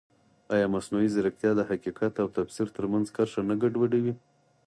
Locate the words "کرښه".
3.15-3.41